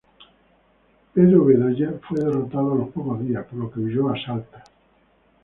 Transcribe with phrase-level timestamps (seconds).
[1.13, 4.63] Pero Bedoya fue derrotado a los pocos días, por lo que huyó a Salta.